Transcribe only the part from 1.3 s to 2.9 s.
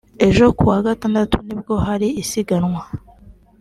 nibwo hari isiganwa